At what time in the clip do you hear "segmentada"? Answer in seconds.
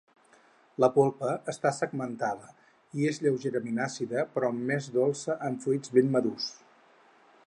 1.79-2.49